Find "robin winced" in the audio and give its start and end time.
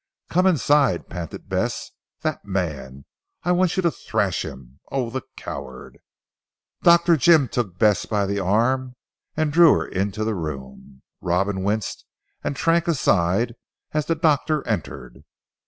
11.21-12.03